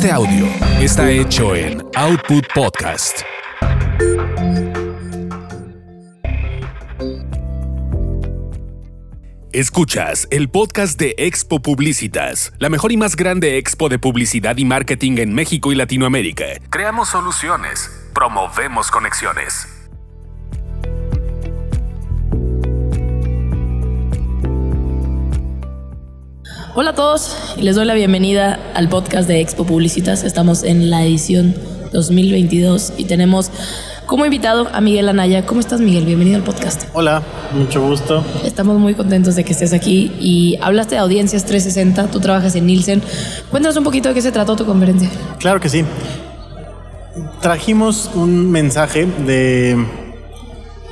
Este 0.00 0.12
audio 0.12 0.46
está 0.80 1.10
hecho 1.10 1.54
en 1.54 1.84
Output 1.94 2.46
Podcast. 2.54 3.20
Escuchas 9.52 10.26
el 10.30 10.48
podcast 10.48 10.98
de 10.98 11.14
Expo 11.18 11.60
Publicitas, 11.60 12.54
la 12.58 12.70
mejor 12.70 12.92
y 12.92 12.96
más 12.96 13.14
grande 13.14 13.58
expo 13.58 13.90
de 13.90 13.98
publicidad 13.98 14.56
y 14.56 14.64
marketing 14.64 15.18
en 15.18 15.34
México 15.34 15.70
y 15.70 15.74
Latinoamérica. 15.74 16.46
Creamos 16.70 17.10
soluciones, 17.10 17.90
promovemos 18.14 18.90
conexiones. 18.90 19.79
Hola 26.72 26.90
a 26.90 26.94
todos 26.94 27.36
y 27.56 27.62
les 27.62 27.74
doy 27.74 27.84
la 27.84 27.94
bienvenida 27.94 28.60
al 28.74 28.88
podcast 28.88 29.26
de 29.26 29.40
Expo 29.40 29.66
Publicitas. 29.66 30.22
Estamos 30.22 30.62
en 30.62 30.88
la 30.88 31.04
edición 31.04 31.52
2022 31.92 32.92
y 32.96 33.06
tenemos 33.06 33.50
como 34.06 34.24
invitado 34.24 34.68
a 34.72 34.80
Miguel 34.80 35.08
Anaya. 35.08 35.44
¿Cómo 35.46 35.58
estás, 35.58 35.80
Miguel? 35.80 36.04
Bienvenido 36.04 36.36
al 36.36 36.44
podcast. 36.44 36.84
Hola, 36.92 37.24
mucho 37.52 37.82
gusto. 37.82 38.24
Estamos 38.44 38.78
muy 38.78 38.94
contentos 38.94 39.34
de 39.34 39.42
que 39.42 39.50
estés 39.50 39.72
aquí 39.72 40.12
y 40.20 40.58
hablaste 40.62 40.94
de 40.94 41.00
Audiencias 41.00 41.44
360, 41.44 42.06
tú 42.08 42.20
trabajas 42.20 42.54
en 42.54 42.66
Nielsen. 42.66 43.02
Cuéntanos 43.50 43.76
un 43.76 43.82
poquito 43.82 44.10
de 44.10 44.14
qué 44.14 44.22
se 44.22 44.30
trató 44.30 44.54
tu 44.54 44.64
conferencia. 44.64 45.10
Claro 45.40 45.60
que 45.60 45.68
sí. 45.68 45.84
Trajimos 47.40 48.12
un 48.14 48.48
mensaje 48.48 49.06
de 49.26 49.76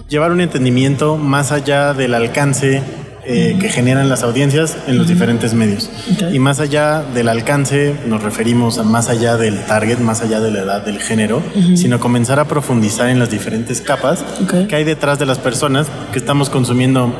llevar 0.08 0.32
un 0.32 0.40
entendimiento 0.40 1.16
más 1.16 1.52
allá 1.52 1.94
del 1.94 2.14
alcance 2.14 2.82
eh, 3.30 3.58
que 3.60 3.68
generan 3.68 4.08
las 4.08 4.22
audiencias 4.22 4.76
en 4.86 4.96
los 4.96 5.06
diferentes 5.06 5.52
medios. 5.52 5.90
Ok. 6.14 6.32
Y 6.32 6.38
más 6.38 6.60
allá 6.60 7.02
del 7.02 7.28
alcance, 7.28 7.94
nos 8.06 8.22
referimos 8.22 8.78
a 8.78 8.84
más 8.84 9.10
allá 9.10 9.36
del 9.36 9.66
target, 9.66 9.98
más 9.98 10.22
allá 10.22 10.40
de 10.40 10.50
la 10.50 10.60
edad, 10.60 10.82
del 10.84 10.98
género, 10.98 11.42
sino 11.76 12.00
comenzar 12.00 12.40
a 12.40 12.46
profundizar 12.46 13.10
en 13.10 13.18
las 13.18 13.30
diferentes 13.30 13.82
capas 13.82 14.24
Ok. 14.42 14.66
que 14.68 14.76
hay 14.76 14.84
detrás 14.84 15.18
de 15.18 15.26
las 15.26 15.36
personas 15.36 15.88
que 16.10 16.18
estamos 16.18 16.48
consumiendo 16.48 17.12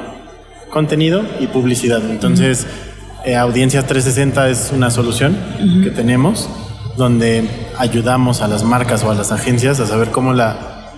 contenido 0.70 1.22
y 1.40 1.46
publicidad. 1.48 2.00
Entonces, 2.10 2.66
eh, 3.26 3.36
Audiencias 3.36 3.86
360 3.86 4.48
es 4.48 4.70
una 4.74 4.90
solución 4.90 5.36
que 5.84 5.90
tenemos 5.90 6.48
donde 6.96 7.48
ayudamos 7.76 8.40
a 8.40 8.48
las 8.48 8.64
marcas 8.64 9.04
o 9.04 9.10
a 9.10 9.14
las 9.14 9.30
agencias 9.30 9.78
a 9.78 9.86
saber 9.86 10.08
cómo 10.08 10.32
la 10.32 10.90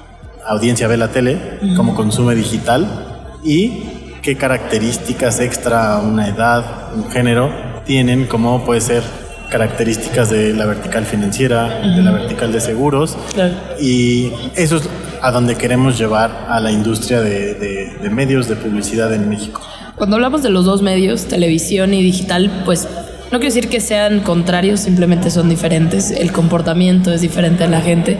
audiencia 0.46 0.86
ve 0.86 0.96
la 0.96 1.08
tele, 1.08 1.58
cómo 1.76 1.94
consume 1.96 2.34
digital 2.36 3.06
y 3.44 3.82
qué 4.30 4.36
características 4.36 5.40
extra 5.40 5.98
una 5.98 6.28
edad, 6.28 6.92
un 6.94 7.10
género 7.10 7.50
tienen, 7.84 8.26
como 8.26 8.64
puede 8.64 8.80
ser 8.80 9.02
características 9.50 10.30
de 10.30 10.52
la 10.54 10.66
vertical 10.66 11.04
financiera, 11.04 11.80
de 11.80 12.00
la 12.00 12.12
vertical 12.12 12.52
de 12.52 12.60
seguros. 12.60 13.16
Claro. 13.34 13.54
Y 13.80 14.30
eso 14.54 14.76
es 14.76 14.88
a 15.20 15.32
donde 15.32 15.56
queremos 15.56 15.98
llevar 15.98 16.46
a 16.48 16.60
la 16.60 16.70
industria 16.70 17.20
de, 17.20 17.54
de- 17.54 17.96
de 18.00 18.10
medios 18.10 18.46
de 18.48 18.54
publicidad 18.54 19.12
en 19.12 19.28
México. 19.28 19.60
Cuando 19.96 20.14
hablamos 20.14 20.44
de 20.44 20.50
los 20.50 20.64
dos 20.64 20.80
medios, 20.80 21.24
televisión 21.26 21.92
y 21.92 22.00
digital, 22.00 22.62
pues 22.64 22.84
no 23.32 23.38
quiero 23.40 23.52
decir 23.52 23.68
que 23.68 23.80
sean 23.80 24.20
contrarios, 24.20 24.78
simplemente 24.78 25.30
son 25.32 25.48
diferentes. 25.48 26.12
El 26.12 26.30
comportamiento 26.30 27.12
es 27.12 27.20
diferente 27.20 27.64
de 27.64 27.70
la 27.70 27.80
gente. 27.80 28.16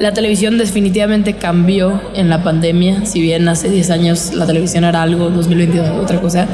La 0.00 0.14
televisión 0.14 0.56
definitivamente 0.56 1.34
cambió 1.34 2.00
en 2.14 2.30
la 2.30 2.42
pandemia, 2.42 3.04
si 3.04 3.20
bien 3.20 3.46
hace 3.50 3.68
10 3.68 3.90
años 3.90 4.32
la 4.32 4.46
televisión 4.46 4.84
era 4.84 5.02
algo, 5.02 5.28
2022 5.28 5.90
otra 5.90 6.22
cosa. 6.22 6.46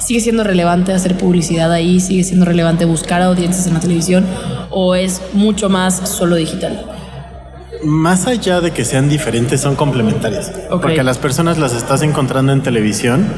¿Sigue 0.00 0.18
siendo 0.18 0.42
relevante 0.42 0.92
hacer 0.92 1.16
publicidad 1.16 1.70
ahí? 1.70 2.00
¿Sigue 2.00 2.24
siendo 2.24 2.44
relevante 2.44 2.86
buscar 2.86 3.22
audiencias 3.22 3.68
en 3.68 3.74
la 3.74 3.80
televisión? 3.80 4.26
¿O 4.70 4.96
es 4.96 5.22
mucho 5.32 5.68
más 5.68 6.08
solo 6.08 6.34
digital? 6.34 6.86
Más 7.84 8.26
allá 8.26 8.60
de 8.60 8.72
que 8.72 8.84
sean 8.84 9.08
diferentes, 9.08 9.60
son 9.60 9.76
complementarias. 9.76 10.50
Porque 10.68 10.98
a 10.98 11.04
las 11.04 11.18
personas 11.18 11.56
las 11.56 11.74
estás 11.74 12.02
encontrando 12.02 12.52
en 12.52 12.64
televisión 12.64 13.28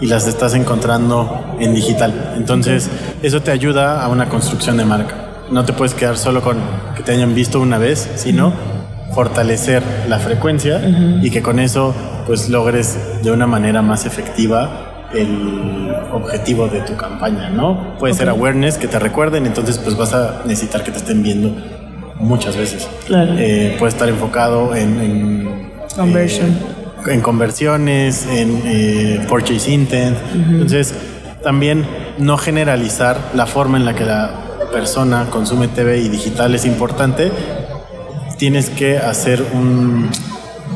y 0.00 0.06
las 0.06 0.28
estás 0.28 0.54
encontrando 0.54 1.56
en 1.58 1.74
digital. 1.74 2.34
Entonces, 2.36 2.88
eso 3.24 3.42
te 3.42 3.50
ayuda 3.50 4.00
a 4.00 4.06
una 4.10 4.28
construcción 4.28 4.76
de 4.76 4.84
marca. 4.84 5.16
No 5.50 5.64
te 5.64 5.72
puedes 5.72 5.94
quedar 5.94 6.16
solo 6.16 6.40
con 6.40 6.58
que 6.94 7.02
te 7.02 7.10
hayan 7.10 7.34
visto 7.34 7.60
una 7.60 7.78
vez, 7.78 8.08
sino 8.14 8.77
fortalecer 9.14 9.82
la 10.08 10.18
frecuencia 10.18 10.80
y 11.22 11.30
que 11.30 11.42
con 11.42 11.58
eso 11.58 11.94
pues 12.26 12.48
logres 12.48 12.98
de 13.22 13.30
una 13.30 13.46
manera 13.46 13.82
más 13.82 14.04
efectiva 14.06 15.06
el 15.14 15.90
objetivo 16.12 16.68
de 16.68 16.80
tu 16.82 16.94
campaña, 16.96 17.48
¿no? 17.48 17.96
Puede 17.98 18.14
ser 18.14 18.28
awareness, 18.28 18.76
que 18.76 18.88
te 18.88 18.98
recuerden, 18.98 19.46
entonces 19.46 19.78
pues 19.78 19.96
vas 19.96 20.12
a 20.12 20.42
necesitar 20.44 20.84
que 20.84 20.90
te 20.90 20.98
estén 20.98 21.22
viendo 21.22 21.50
muchas 22.16 22.56
veces. 22.56 22.86
Claro. 23.06 23.32
Eh, 23.38 23.76
puede 23.78 23.90
estar 23.90 24.08
enfocado 24.08 24.74
en, 24.74 25.00
en, 25.00 25.70
Conversion. 25.96 26.48
eh, 26.50 27.12
en 27.12 27.20
conversiones, 27.22 28.26
en 28.26 28.62
eh, 28.66 29.24
purchase 29.28 29.70
intent. 29.70 30.16
Entonces, 30.34 30.94
también 31.42 31.86
no 32.18 32.36
generalizar 32.36 33.16
la 33.34 33.46
forma 33.46 33.78
en 33.78 33.84
la 33.84 33.94
que 33.94 34.04
la 34.04 34.30
persona 34.72 35.26
consume 35.30 35.68
TV 35.68 35.98
y 35.98 36.08
digital 36.08 36.54
es 36.54 36.66
importante. 36.66 37.30
Tienes 38.38 38.70
que 38.70 38.98
hacer 38.98 39.42
un- 39.52 40.08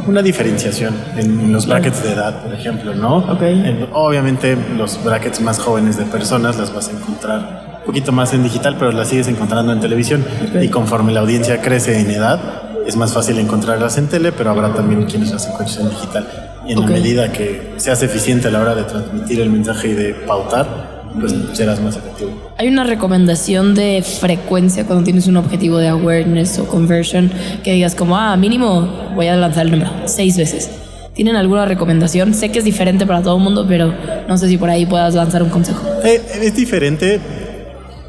una 0.06 0.20
diferenciación 0.22 0.94
en 1.16 1.52
los 1.52 1.66
brackets 1.66 2.02
de 2.02 2.12
edad, 2.12 2.42
por 2.42 2.52
ejemplo, 2.54 2.92
¿no? 2.94 3.18
Ok. 3.18 3.42
En- 3.42 3.86
obviamente, 3.92 4.56
los 4.76 5.02
brackets 5.04 5.40
más 5.40 5.58
jóvenes 5.60 5.96
de 5.96 6.04
personas 6.04 6.58
las 6.58 6.74
vas 6.74 6.88
a 6.88 6.92
encontrar 6.92 7.72
un 7.80 7.86
poquito 7.86 8.10
más 8.12 8.32
en 8.32 8.42
digital, 8.42 8.76
pero 8.78 8.90
las 8.92 9.08
sigues 9.08 9.28
encontrando 9.28 9.72
en 9.72 9.80
televisión. 9.80 10.24
Ok. 10.48 10.62
Y 10.62 10.68
conforme 10.68 11.12
la 11.12 11.20
audiencia 11.20 11.60
crece 11.60 12.00
en 12.00 12.10
edad, 12.10 12.40
es 12.86 12.96
más 12.96 13.12
fácil 13.12 13.38
encontrarlas 13.38 13.96
en 13.96 14.08
tele, 14.08 14.32
pero 14.32 14.50
habrá 14.50 14.72
también 14.74 15.04
quienes 15.04 15.30
las 15.30 15.46
encuentren 15.46 15.86
en 15.86 15.90
digital. 15.90 16.26
Y 16.66 16.72
en 16.72 16.78
Ok. 16.78 16.84
la 16.86 16.90
medida 16.90 17.32
que 17.32 17.74
seas 17.76 18.02
eficiente 18.02 18.48
a 18.48 18.50
la 18.50 18.60
hora 18.60 18.74
de 18.74 18.82
transmitir 18.84 19.40
el 19.40 19.50
mensaje 19.50 19.88
y 19.88 19.94
de 19.94 20.14
pautar, 20.14 20.91
pues 21.20 21.34
serás 21.52 21.80
más 21.80 21.96
efectivo. 21.96 22.30
¿Hay 22.58 22.68
una 22.68 22.84
recomendación 22.84 23.74
de 23.74 24.02
frecuencia 24.02 24.86
cuando 24.86 25.04
tienes 25.04 25.26
un 25.26 25.36
objetivo 25.36 25.78
de 25.78 25.88
awareness 25.88 26.58
o 26.58 26.66
conversion 26.66 27.30
que 27.62 27.72
digas 27.72 27.94
como, 27.94 28.16
ah, 28.16 28.36
mínimo 28.36 29.12
voy 29.14 29.28
a 29.28 29.36
lanzar 29.36 29.66
el 29.66 29.72
número 29.72 29.90
seis 30.06 30.36
veces? 30.36 30.70
¿Tienen 31.14 31.36
alguna 31.36 31.66
recomendación? 31.66 32.32
Sé 32.32 32.50
que 32.50 32.58
es 32.58 32.64
diferente 32.64 33.04
para 33.04 33.22
todo 33.22 33.36
el 33.36 33.42
mundo, 33.42 33.66
pero 33.68 33.92
no 34.26 34.38
sé 34.38 34.48
si 34.48 34.56
por 34.56 34.70
ahí 34.70 34.86
puedas 34.86 35.14
lanzar 35.14 35.42
un 35.42 35.50
consejo. 35.50 35.86
Eh, 36.04 36.22
es 36.40 36.56
diferente 36.56 37.20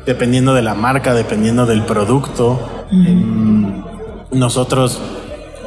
dependiendo 0.05 0.53
de 0.53 0.61
la 0.61 0.73
marca, 0.73 1.13
dependiendo 1.13 1.65
del 1.65 1.83
producto. 1.83 2.85
Em, 2.91 3.83
nosotros 4.31 5.01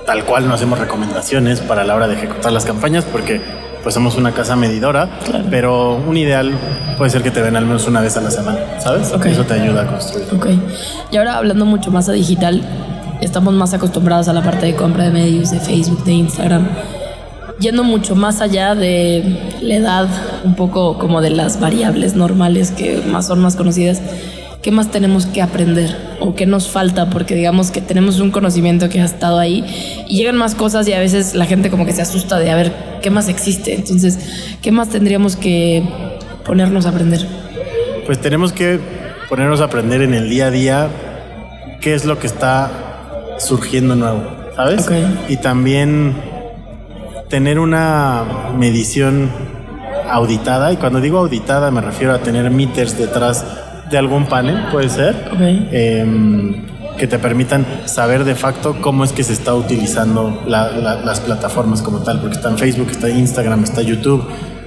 tal 0.06 0.24
cual 0.24 0.46
no 0.48 0.54
hacemos 0.54 0.78
recomendaciones 0.78 1.60
para 1.60 1.84
la 1.84 1.94
hora 1.94 2.06
de 2.08 2.14
ejecutar 2.14 2.52
las 2.52 2.64
campañas 2.64 3.04
porque 3.04 3.40
pues 3.86 3.94
somos 3.94 4.16
una 4.16 4.32
casa 4.32 4.56
medidora, 4.56 5.08
pero 5.48 5.94
un 5.94 6.16
ideal 6.16 6.50
puede 6.98 7.08
ser 7.08 7.22
que 7.22 7.30
te 7.30 7.40
ven 7.40 7.54
al 7.54 7.66
menos 7.66 7.86
una 7.86 8.00
vez 8.00 8.16
a 8.16 8.20
la 8.20 8.32
semana, 8.32 8.58
¿sabes? 8.80 9.12
Ok. 9.12 9.26
Eso 9.26 9.44
te 9.44 9.54
ayuda 9.54 9.82
a 9.82 9.86
construir. 9.86 10.26
Ok. 10.34 10.48
Y 11.12 11.16
ahora 11.16 11.36
hablando 11.36 11.64
mucho 11.66 11.92
más 11.92 12.08
a 12.08 12.12
digital, 12.12 12.62
estamos 13.20 13.54
más 13.54 13.74
acostumbrados 13.74 14.26
a 14.26 14.32
la 14.32 14.42
parte 14.42 14.66
de 14.66 14.74
compra 14.74 15.04
de 15.04 15.12
medios, 15.12 15.52
de 15.52 15.60
Facebook, 15.60 16.02
de 16.02 16.14
Instagram. 16.14 16.66
Yendo 17.60 17.84
mucho 17.84 18.16
más 18.16 18.40
allá 18.40 18.74
de 18.74 19.54
la 19.62 19.76
edad, 19.76 20.08
un 20.42 20.56
poco 20.56 20.98
como 20.98 21.20
de 21.20 21.30
las 21.30 21.60
variables 21.60 22.16
normales 22.16 22.72
que 22.72 23.02
más 23.06 23.28
son 23.28 23.38
más 23.38 23.54
conocidas, 23.54 24.02
¿qué 24.66 24.72
más 24.72 24.90
tenemos 24.90 25.26
que 25.26 25.42
aprender? 25.42 25.96
¿O 26.18 26.34
qué 26.34 26.44
nos 26.44 26.68
falta? 26.68 27.08
Porque 27.08 27.36
digamos 27.36 27.70
que 27.70 27.80
tenemos 27.80 28.18
un 28.18 28.32
conocimiento 28.32 28.88
que 28.88 29.00
ha 29.00 29.04
estado 29.04 29.38
ahí 29.38 29.64
y 30.08 30.16
llegan 30.16 30.36
más 30.36 30.56
cosas 30.56 30.88
y 30.88 30.92
a 30.92 30.98
veces 30.98 31.36
la 31.36 31.46
gente 31.46 31.70
como 31.70 31.86
que 31.86 31.92
se 31.92 32.02
asusta 32.02 32.40
de 32.40 32.50
a 32.50 32.56
ver 32.56 32.72
qué 33.00 33.10
más 33.10 33.28
existe. 33.28 33.76
Entonces, 33.76 34.18
¿qué 34.62 34.72
más 34.72 34.88
tendríamos 34.88 35.36
que 35.36 35.84
ponernos 36.44 36.84
a 36.84 36.88
aprender? 36.88 37.24
Pues 38.06 38.20
tenemos 38.20 38.52
que 38.52 38.80
ponernos 39.28 39.60
a 39.60 39.66
aprender 39.66 40.02
en 40.02 40.14
el 40.14 40.28
día 40.28 40.46
a 40.46 40.50
día 40.50 40.88
qué 41.80 41.94
es 41.94 42.04
lo 42.04 42.18
que 42.18 42.26
está 42.26 43.36
surgiendo 43.38 43.94
nuevo, 43.94 44.24
¿sabes? 44.56 44.84
Ok. 44.84 44.94
Y 45.28 45.36
también 45.36 46.16
tener 47.28 47.60
una 47.60 48.24
medición 48.58 49.30
auditada, 50.10 50.72
y 50.72 50.76
cuando 50.76 51.00
digo 51.00 51.18
auditada 51.18 51.70
me 51.70 51.82
refiero 51.82 52.12
a 52.12 52.18
tener 52.18 52.50
meters 52.50 52.98
detrás 52.98 53.44
de 53.90 53.98
algún 53.98 54.26
panel, 54.26 54.64
puede 54.72 54.88
ser, 54.88 55.14
em, 55.72 56.66
que 56.98 57.06
te 57.06 57.18
permitan 57.18 57.64
saber 57.84 58.24
de 58.24 58.34
facto 58.34 58.76
cómo 58.80 59.04
es 59.04 59.12
que 59.12 59.22
se 59.22 59.32
está 59.34 59.54
utilizando 59.54 60.42
la- 60.46 60.70
la- 60.72 60.96
las 60.96 61.20
plataformas 61.20 61.82
como 61.82 61.98
tal, 61.98 62.20
porque 62.20 62.36
está 62.36 62.48
en 62.50 62.58
Facebook, 62.58 62.88
está 62.90 63.08
en 63.08 63.18
Instagram, 63.18 63.62
está 63.64 63.82
YouTube, 63.82 64.24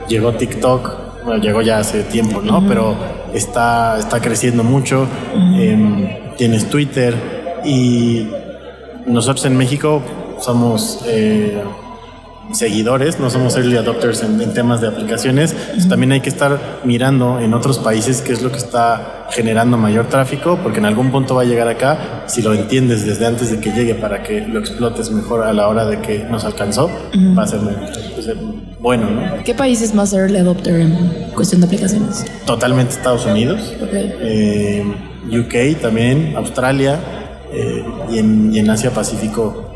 llegó 0.08 0.34
TikTok, 0.34 1.26
bueno, 1.26 1.42
llegó 1.42 1.62
ya 1.62 1.80
hace 1.80 2.04
tiempo, 2.04 2.42
¿no? 2.42 2.66
Pero 2.68 2.96
está, 3.34 3.98
está 4.00 4.20
creciendo 4.22 4.64
mucho, 4.64 5.08
em, 5.58 6.08
tienes 6.38 6.70
Twitter 6.70 7.14
y 7.66 8.28
nosotros 9.08 9.46
en 9.46 9.58
México 9.58 10.02
somos... 10.40 11.04
eh, 11.08 11.62
seguidores, 12.54 13.20
no 13.20 13.30
somos 13.30 13.56
early 13.56 13.78
adopters 13.78 14.24
en, 14.24 14.54
temas 14.54 14.82
de 14.82 14.88
aplicaciones. 14.88 15.56
También 15.88 16.12
hay 16.12 16.22
que 16.22 16.30
estar 16.30 16.82
mirando 16.84 17.40
en 17.40 17.54
otros 17.54 17.80
países 17.80 18.22
qué 18.22 18.34
es 18.34 18.42
lo 18.42 18.52
que 18.52 18.58
está 18.58 19.28
generando 19.32 19.78
mayor 19.78 20.08
tráfico, 20.08 20.60
porque 20.62 20.80
en 20.80 20.86
algún 20.86 21.12
punto 21.12 21.36
va 21.36 21.44
a 21.44 21.46
llegar 21.46 21.68
acá. 21.68 22.24
Si 22.28 22.42
lo 22.42 22.54
entiendes 22.54 23.06
desde 23.06 23.26
antes 23.26 23.52
de 23.52 23.60
que 23.60 23.72
llegue 23.72 23.96
para 23.96 24.24
que 24.24 24.42
lo 24.42 24.60
explotes 24.60 25.12
mejor 25.12 25.44
a 25.44 25.54
la 25.54 25.68
hora 25.68 25.86
de 25.86 26.00
que 26.00 26.20
nos 26.20 26.46
alcanzó, 26.46 26.90
va 27.38 27.44
a 27.44 27.48
ser, 27.48 27.60
pues, 28.16 28.30
bueno. 28.80 29.10
¿no? 29.10 29.44
¿Qué 29.44 29.54
país 29.54 29.82
es 29.82 29.94
más 29.94 30.14
early 30.14 30.38
adopter 30.38 30.80
en 30.80 31.32
cuestión 31.36 31.62
de 31.62 31.68
aplicaciones? 31.68 32.26
Totalmente 32.46 32.94
Estados 32.94 33.26
Unidos, 33.26 33.76
eh, 33.92 34.84
UK 35.28 35.80
también, 35.80 36.34
Australia 36.36 37.00
eh, 37.52 37.84
y, 38.12 38.18
en, 38.18 38.54
y 38.54 38.60
en 38.60 38.70
Asia 38.70 38.92
Pacífico 38.92 39.69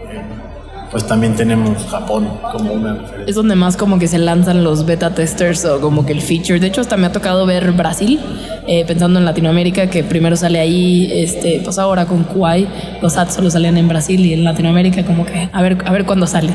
pues 0.94 1.08
también 1.08 1.36
tenemos 1.36 1.84
Japón 1.88 2.30
como 2.52 2.74
una 2.74 3.00
Es 3.26 3.34
donde 3.34 3.56
más 3.56 3.76
como 3.76 3.98
que 3.98 4.08
se 4.08 4.20
lanzan 4.20 4.64
los 4.64 4.86
beta 4.86 5.10
testers 5.10 5.66
o 5.66 5.82
como 5.82 6.06
que 6.06 6.14
el 6.14 6.22
feature. 6.22 6.60
De 6.60 6.68
hecho, 6.68 6.82
hasta 6.82 6.98
me 6.98 7.08
ha 7.08 7.12
tocado 7.12 7.48
ver 7.48 7.72
Brasil, 7.72 8.20
eh, 8.68 8.86
pensando 8.86 9.18
en 9.18 9.26
Latinoamérica, 9.26 9.88
que 9.88 10.04
primero 10.04 10.36
sale 10.36 10.60
ahí, 10.60 11.10
este, 11.12 11.62
pues 11.64 11.80
ahora 11.80 12.06
con 12.06 12.24
Kuwait, 12.24 12.70
los 13.02 13.18
ads 13.18 13.34
solo 13.34 13.50
salían 13.50 13.76
en 13.78 13.88
Brasil 13.88 14.24
y 14.24 14.34
en 14.34 14.44
Latinoamérica 14.44 15.04
como 15.04 15.26
que 15.26 15.50
a 15.52 15.62
ver, 15.64 15.80
a 15.84 15.92
ver 15.92 16.06
cuándo 16.06 16.28
sale. 16.28 16.54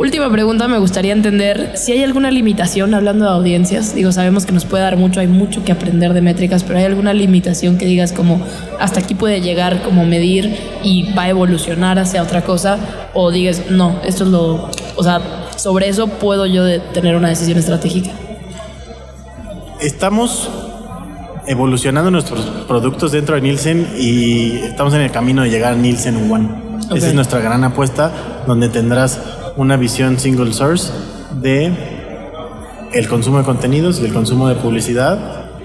Última 0.00 0.30
pregunta, 0.30 0.66
me 0.66 0.78
gustaría 0.78 1.12
entender 1.12 1.72
si 1.74 1.92
hay 1.92 2.02
alguna 2.02 2.30
limitación 2.30 2.94
hablando 2.94 3.26
de 3.26 3.32
audiencias. 3.32 3.94
Digo, 3.94 4.12
sabemos 4.12 4.46
que 4.46 4.52
nos 4.52 4.64
puede 4.64 4.82
dar 4.82 4.96
mucho, 4.96 5.20
hay 5.20 5.26
mucho 5.26 5.62
que 5.62 5.72
aprender 5.72 6.14
de 6.14 6.22
métricas, 6.22 6.64
pero 6.64 6.78
hay 6.78 6.86
alguna 6.86 7.12
limitación 7.12 7.76
que 7.76 7.84
digas 7.84 8.12
como 8.12 8.40
hasta 8.78 9.00
aquí 9.00 9.14
puede 9.14 9.42
llegar 9.42 9.82
como 9.82 10.06
medir 10.06 10.56
y 10.82 11.12
va 11.12 11.24
a 11.24 11.28
evolucionar 11.28 11.98
hacia 11.98 12.22
otra 12.22 12.40
cosa 12.44 12.78
o 13.12 13.30
digas, 13.30 13.64
no, 13.68 14.00
esto 14.02 14.24
es 14.24 14.30
lo, 14.30 14.70
o 14.96 15.02
sea, 15.02 15.20
sobre 15.56 15.90
eso 15.90 16.06
puedo 16.06 16.46
yo 16.46 16.80
tener 16.94 17.14
una 17.14 17.28
decisión 17.28 17.58
estratégica. 17.58 18.10
Estamos 19.82 20.48
evolucionando 21.46 22.10
nuestros 22.10 22.40
productos 22.66 23.12
dentro 23.12 23.34
de 23.34 23.42
Nielsen 23.42 23.86
y 23.98 24.60
estamos 24.60 24.94
en 24.94 25.02
el 25.02 25.10
camino 25.10 25.42
de 25.42 25.50
llegar 25.50 25.74
a 25.74 25.76
Nielsen 25.76 26.32
One. 26.32 26.48
Esa 26.94 27.08
es 27.08 27.14
nuestra 27.14 27.40
gran 27.40 27.62
apuesta, 27.64 28.10
donde 28.46 28.70
tendrás 28.70 29.20
una 29.60 29.76
visión 29.76 30.18
single 30.18 30.54
source 30.54 30.90
de 31.38 31.70
el 32.94 33.08
consumo 33.08 33.36
de 33.36 33.44
contenidos 33.44 34.00
y 34.00 34.06
el 34.06 34.12
consumo 34.14 34.48
de 34.48 34.54
publicidad 34.54 35.18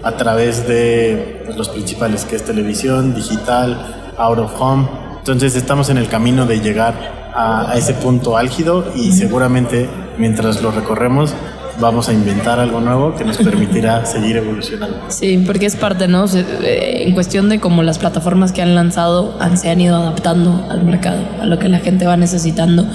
a 0.03 0.17
través 0.17 0.67
de 0.67 1.43
pues, 1.45 1.57
los 1.57 1.69
principales, 1.69 2.25
que 2.25 2.35
es 2.35 2.43
televisión, 2.43 3.15
digital, 3.15 4.11
out 4.17 4.37
of 4.37 4.51
home. 4.59 4.85
Entonces 5.17 5.55
estamos 5.55 5.89
en 5.89 5.97
el 5.97 6.09
camino 6.09 6.45
de 6.45 6.59
llegar 6.59 7.31
a, 7.33 7.71
a 7.71 7.77
ese 7.77 7.93
punto 7.93 8.35
álgido 8.35 8.91
y 8.97 9.13
seguramente 9.13 9.89
mientras 10.17 10.61
lo 10.61 10.71
recorremos 10.71 11.33
vamos 11.79 12.09
a 12.09 12.13
inventar 12.13 12.59
algo 12.59 12.79
nuevo 12.79 13.15
que 13.15 13.23
nos 13.23 13.37
permitirá 13.37 14.05
seguir 14.05 14.37
evolucionando. 14.37 14.97
Sí, 15.09 15.43
porque 15.45 15.65
es 15.65 15.75
parte, 15.75 16.07
¿no? 16.07 16.25
Eh, 16.25 17.03
en 17.07 17.13
cuestión 17.13 17.49
de 17.49 17.59
cómo 17.59 17.83
las 17.83 17.99
plataformas 17.99 18.51
que 18.51 18.61
han 18.61 18.75
lanzado 18.75 19.37
se 19.55 19.69
han 19.69 19.81
ido 19.81 19.95
adaptando 19.95 20.67
al 20.69 20.83
mercado, 20.83 21.21
a 21.41 21.45
lo 21.45 21.59
que 21.59 21.69
la 21.69 21.79
gente 21.79 22.05
va 22.05 22.17
necesitando. 22.17 22.85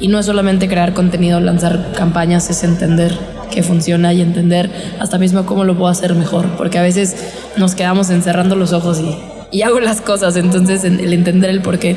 Y 0.00 0.08
no 0.08 0.18
es 0.18 0.26
solamente 0.26 0.68
crear 0.68 0.94
contenido, 0.94 1.40
lanzar 1.40 1.92
campañas, 1.96 2.50
es 2.50 2.64
entender 2.64 3.16
qué 3.50 3.62
funciona 3.62 4.12
y 4.12 4.22
entender 4.22 4.70
hasta 5.00 5.18
mismo 5.18 5.44
cómo 5.44 5.64
lo 5.64 5.76
puedo 5.76 5.90
hacer 5.90 6.14
mejor, 6.14 6.46
porque 6.56 6.78
a 6.78 6.82
veces 6.82 7.16
nos 7.56 7.74
quedamos 7.74 8.10
encerrando 8.10 8.54
los 8.54 8.72
ojos 8.72 9.00
y, 9.00 9.16
y 9.56 9.62
hago 9.62 9.80
las 9.80 10.00
cosas, 10.00 10.36
entonces 10.36 10.84
el 10.84 11.12
entender 11.12 11.50
el 11.50 11.60
por 11.60 11.78
qué. 11.78 11.96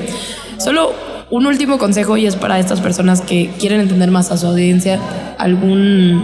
Solo 0.57 1.12
un 1.33 1.47
último 1.47 1.79
consejo 1.79 2.15
y 2.15 2.27
es 2.27 2.35
para 2.35 2.59
estas 2.59 2.79
personas 2.79 3.21
que 3.21 3.49
quieren 3.59 3.81
entender 3.81 4.11
más 4.11 4.31
a 4.31 4.37
su 4.37 4.45
audiencia, 4.45 4.99
algún 5.39 6.23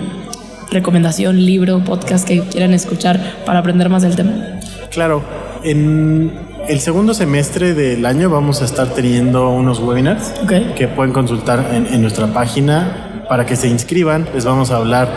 recomendación, 0.70 1.44
libro, 1.48 1.84
podcast 1.84 2.28
que 2.28 2.42
quieran 2.42 2.76
escuchar 2.76 3.20
para 3.44 3.58
aprender 3.58 3.90
más 3.90 4.04
del 4.04 4.16
tema. 4.16 4.60
Claro, 4.92 5.24
en 5.64 6.32
el 6.68 6.80
segundo 6.80 7.16
semestre 7.16 7.74
del 7.74 8.06
año 8.06 8.30
vamos 8.30 8.62
a 8.62 8.66
estar 8.66 8.94
teniendo 8.94 9.50
unos 9.50 9.80
webinars 9.80 10.32
que 10.76 10.88
pueden 10.88 11.12
consultar 11.12 11.72
en, 11.74 12.02
nuestra 12.04 12.28
página 12.28 13.26
para 13.28 13.48
que 13.48 13.56
se 13.56 13.68
inscriban. 13.68 14.28
Les 14.36 14.46
vamos 14.46 14.70
a 14.70 14.76
hablar 14.76 15.10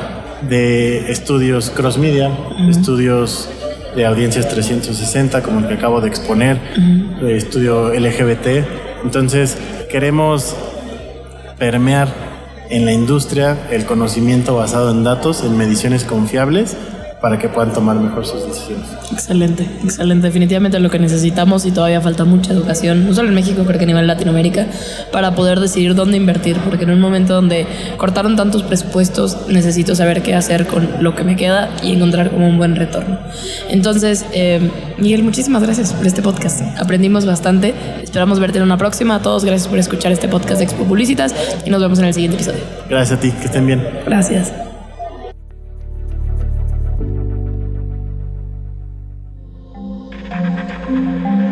de 0.48 1.12
estudios 1.12 1.68
cross 1.68 1.98
media, 1.98 2.30
estudios 2.66 3.50
de 3.94 4.06
audiencias 4.06 4.48
360 4.48 5.42
como 5.42 5.58
el 5.58 5.68
que 5.68 5.74
acabo 5.74 6.00
de 6.00 6.08
exponer, 6.08 6.58
estudio 7.20 7.92
LGBT. 7.92 8.64
Entonces, 9.04 9.58
queremos 9.92 10.56
permear 11.58 12.08
en 12.70 12.86
la 12.86 12.92
industria 12.92 13.68
el 13.70 13.84
conocimiento 13.84 14.56
basado 14.56 14.90
en 14.90 15.04
datos, 15.04 15.44
en 15.44 15.58
mediciones 15.58 16.04
confiables 16.04 16.78
para 17.22 17.38
que 17.38 17.48
puedan 17.48 17.72
tomar 17.72 17.96
mejor 17.96 18.26
sus 18.26 18.44
decisiones. 18.44 18.88
Excelente, 19.12 19.62
excelente. 19.84 20.26
Definitivamente 20.26 20.80
lo 20.80 20.90
que 20.90 20.98
necesitamos 20.98 21.64
y 21.64 21.70
todavía 21.70 22.00
falta 22.00 22.24
mucha 22.24 22.52
educación, 22.52 23.06
no 23.06 23.14
solo 23.14 23.28
en 23.28 23.34
México, 23.36 23.62
creo 23.64 23.78
que 23.78 23.84
a 23.84 23.86
nivel 23.86 24.08
Latinoamérica, 24.08 24.66
para 25.12 25.32
poder 25.36 25.60
decidir 25.60 25.94
dónde 25.94 26.16
invertir, 26.16 26.56
porque 26.58 26.82
en 26.82 26.90
un 26.90 27.00
momento 27.00 27.34
donde 27.34 27.66
cortaron 27.96 28.34
tantos 28.34 28.64
presupuestos, 28.64 29.46
necesito 29.46 29.94
saber 29.94 30.22
qué 30.22 30.34
hacer 30.34 30.66
con 30.66 30.88
lo 31.00 31.14
que 31.14 31.22
me 31.22 31.36
queda 31.36 31.70
y 31.80 31.92
encontrar 31.92 32.32
como 32.32 32.48
un 32.48 32.58
buen 32.58 32.74
retorno. 32.74 33.20
Entonces, 33.70 34.26
eh, 34.32 34.68
Miguel, 34.98 35.22
muchísimas 35.22 35.62
gracias 35.62 35.92
por 35.92 36.06
este 36.08 36.22
podcast. 36.22 36.60
Aprendimos 36.76 37.24
bastante. 37.24 37.72
Esperamos 38.02 38.40
verte 38.40 38.58
en 38.58 38.64
una 38.64 38.78
próxima. 38.78 39.14
A 39.14 39.22
todos, 39.22 39.44
gracias 39.44 39.68
por 39.68 39.78
escuchar 39.78 40.10
este 40.10 40.26
podcast 40.26 40.58
de 40.58 40.64
Expo 40.64 40.84
Publicitas 40.84 41.34
y 41.64 41.70
nos 41.70 41.80
vemos 41.80 42.00
en 42.00 42.06
el 42.06 42.14
siguiente 42.14 42.34
episodio. 42.34 42.64
Gracias 42.88 43.16
a 43.16 43.20
ti, 43.20 43.30
que 43.30 43.44
estén 43.44 43.64
bien. 43.64 43.86
Gracias. 44.06 44.71